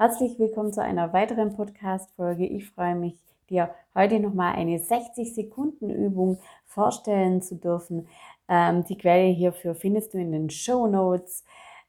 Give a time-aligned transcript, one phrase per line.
[0.00, 2.46] Herzlich willkommen zu einer weiteren Podcast-Folge.
[2.46, 3.18] Ich freue mich,
[3.50, 8.08] dir heute nochmal eine 60-Sekunden-Übung vorstellen zu dürfen.
[8.48, 11.44] Ähm, die Quelle hierfür findest du in den Show Notes.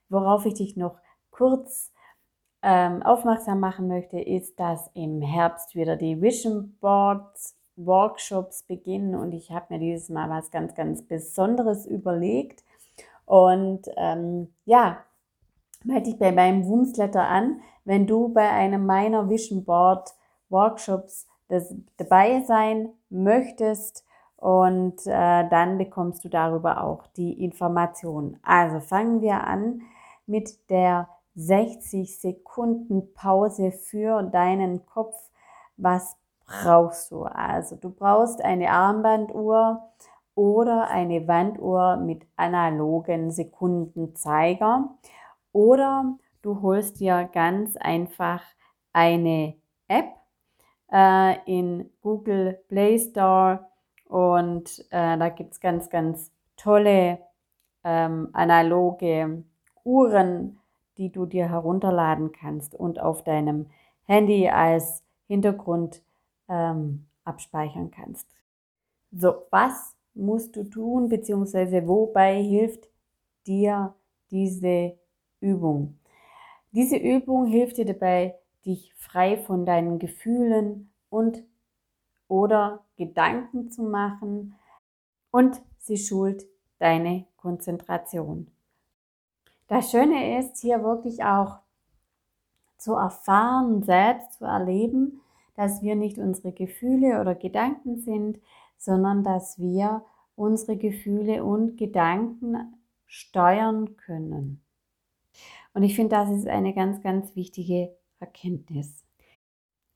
[0.09, 0.97] Worauf ich dich noch
[1.29, 1.93] kurz
[2.61, 9.31] ähm, aufmerksam machen möchte, ist, dass im Herbst wieder die Vision Boards Workshops beginnen und
[9.31, 12.65] ich habe mir dieses Mal was ganz, ganz Besonderes überlegt.
[13.23, 15.01] Und ähm, ja,
[15.83, 20.13] melde dich bei meinem Wumsletter an, wenn du bei einem meiner Vision Board
[20.49, 24.05] Workshops das, dabei sein möchtest.
[24.37, 28.39] Und äh, dann bekommst du darüber auch die Informationen.
[28.41, 29.81] Also fangen wir an
[30.25, 35.15] mit der 60 Sekunden Pause für deinen Kopf.
[35.77, 37.23] Was brauchst du?
[37.23, 39.83] Also du brauchst eine Armbanduhr
[40.33, 44.89] oder eine Wanduhr mit analogen Sekundenzeiger
[45.53, 48.41] oder du holst dir ganz einfach
[48.93, 49.55] eine
[49.87, 50.13] App
[50.91, 53.65] äh, in Google Play Store
[54.05, 57.19] und äh, da gibt es ganz, ganz tolle
[57.83, 59.43] ähm, analoge
[59.83, 60.59] Uhren,
[60.97, 63.67] die du dir herunterladen kannst und auf deinem
[64.05, 66.03] Handy als Hintergrund
[66.49, 68.27] ähm, abspeichern kannst.
[69.11, 72.89] So, was musst du tun, beziehungsweise wobei hilft
[73.47, 73.95] dir
[74.29, 74.97] diese
[75.41, 75.99] Übung?
[76.71, 81.43] Diese Übung hilft dir dabei, dich frei von deinen Gefühlen und
[82.27, 84.55] oder Gedanken zu machen
[85.31, 86.45] und sie schult
[86.79, 88.47] deine Konzentration.
[89.67, 91.59] Das Schöne ist, hier wirklich auch
[92.77, 95.21] zu erfahren, selbst zu erleben,
[95.55, 98.39] dass wir nicht unsere Gefühle oder Gedanken sind,
[98.77, 100.03] sondern dass wir
[100.35, 102.75] unsere Gefühle und Gedanken
[103.05, 104.63] steuern können.
[105.73, 109.03] Und ich finde, das ist eine ganz, ganz wichtige Erkenntnis.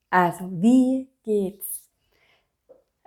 [0.09, 1.89] Also, wie geht's?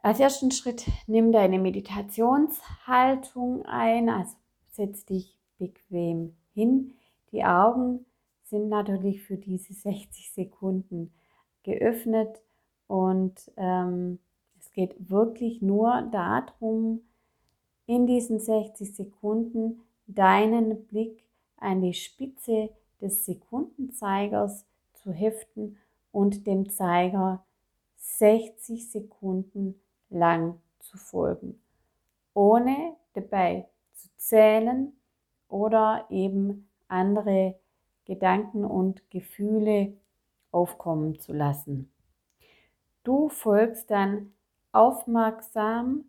[0.02, 4.36] Als ersten Schritt nimm deine Meditationshaltung ein, also
[4.70, 6.94] setz dich bequem hin.
[7.32, 8.06] Die Augen
[8.44, 11.12] sind natürlich für diese 60 Sekunden
[11.62, 12.40] geöffnet
[12.86, 14.18] und ähm,
[14.58, 17.02] es geht wirklich nur darum,
[17.86, 21.27] in diesen 60 Sekunden deinen Blick
[21.60, 22.70] an die Spitze
[23.00, 24.64] des Sekundenzeigers
[24.94, 25.78] zu heften
[26.12, 27.44] und dem Zeiger
[27.96, 29.80] 60 Sekunden
[30.10, 31.60] lang zu folgen,
[32.34, 34.92] ohne dabei zu zählen
[35.48, 37.58] oder eben andere
[38.04, 39.96] Gedanken und Gefühle
[40.50, 41.92] aufkommen zu lassen.
[43.04, 44.32] Du folgst dann
[44.72, 46.04] aufmerksam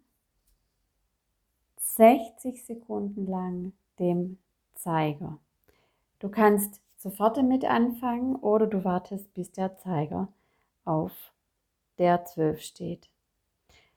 [1.78, 4.38] 60 Sekunden lang dem
[4.80, 5.38] Zeiger.
[6.20, 10.28] Du kannst sofort damit anfangen oder du wartest, bis der Zeiger
[10.86, 11.12] auf
[11.98, 13.10] der 12 steht.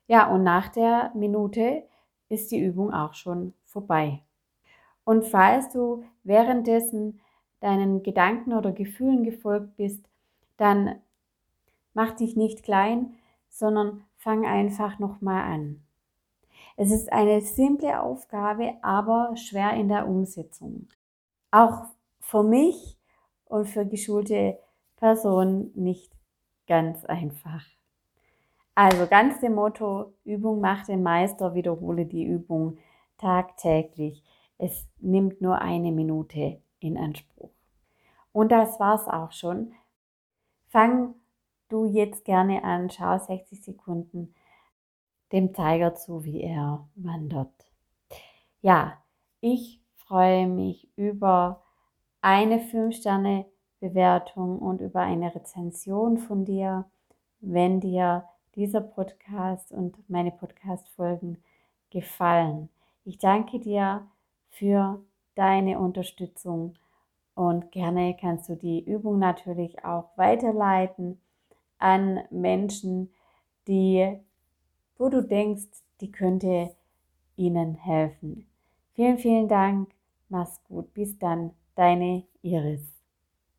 [0.06, 1.84] Ja, und nach der Minute
[2.28, 4.22] ist die Übung auch schon vorbei.
[5.04, 7.20] Und falls du währenddessen
[7.60, 10.08] deinen Gedanken oder Gefühlen gefolgt bist,
[10.56, 11.00] dann
[11.94, 13.14] mach dich nicht klein,
[13.48, 15.82] sondern fang einfach nochmal an.
[16.76, 20.88] Es ist eine simple Aufgabe, aber schwer in der Umsetzung.
[21.50, 21.84] Auch
[22.20, 22.96] für mich
[23.44, 24.58] und für geschulte
[24.96, 26.12] Personen nicht
[26.66, 27.64] ganz einfach.
[28.74, 32.78] Also ganz dem Motto, Übung macht den Meister, wiederhole die Übung
[33.18, 34.24] tagtäglich.
[34.56, 37.50] Es nimmt nur eine Minute in Anspruch.
[38.32, 39.74] Und das war's auch schon.
[40.68, 41.14] Fang
[41.68, 44.34] du jetzt gerne an, schau 60 Sekunden
[45.32, 47.52] dem Zeiger zu, wie er wandert.
[48.60, 48.98] Ja,
[49.40, 51.62] ich freue mich über
[52.20, 56.84] eine 5-Sterne-Bewertung und über eine Rezension von dir,
[57.40, 61.42] wenn dir dieser Podcast und meine Podcast-Folgen
[61.90, 62.68] gefallen.
[63.04, 64.06] Ich danke dir
[64.50, 65.02] für
[65.34, 66.74] deine Unterstützung
[67.34, 71.20] und gerne kannst du die Übung natürlich auch weiterleiten
[71.78, 73.12] an Menschen,
[73.66, 74.18] die
[74.98, 75.68] wo du denkst,
[76.00, 76.74] die könnte
[77.36, 78.46] ihnen helfen.
[78.94, 79.90] Vielen, vielen Dank.
[80.28, 80.92] Mach's gut.
[80.94, 81.52] Bis dann.
[81.74, 82.91] Deine Iris.